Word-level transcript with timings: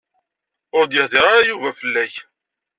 Ur 0.77 0.83
d-yehdir 0.87 1.23
ara 1.31 1.47
Yuba 1.49 1.71
fell-ak. 1.79 2.15